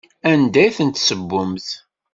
Anda 0.31 0.61
i 0.67 0.69
tent-tessewwemt? 0.75 1.67